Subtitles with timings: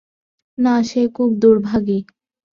[0.57, 1.99] না, সে খুব দুর্ভাগী!